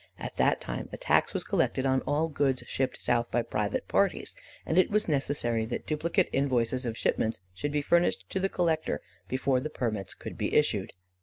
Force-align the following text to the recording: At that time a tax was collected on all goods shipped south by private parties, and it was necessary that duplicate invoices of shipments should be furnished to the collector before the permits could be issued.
At 0.17 0.35
that 0.37 0.59
time 0.59 0.89
a 0.91 0.97
tax 0.97 1.31
was 1.31 1.43
collected 1.43 1.85
on 1.85 2.01
all 2.07 2.27
goods 2.27 2.63
shipped 2.65 3.03
south 3.03 3.29
by 3.29 3.43
private 3.43 3.87
parties, 3.87 4.33
and 4.65 4.79
it 4.79 4.89
was 4.89 5.07
necessary 5.07 5.63
that 5.65 5.85
duplicate 5.85 6.27
invoices 6.33 6.87
of 6.87 6.97
shipments 6.97 7.39
should 7.53 7.71
be 7.71 7.83
furnished 7.83 8.27
to 8.31 8.39
the 8.39 8.49
collector 8.49 9.01
before 9.27 9.59
the 9.59 9.69
permits 9.69 10.15
could 10.15 10.39
be 10.39 10.55
issued. 10.55 10.93